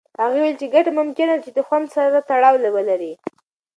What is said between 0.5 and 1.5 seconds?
چې ګټې ممکنه ده چې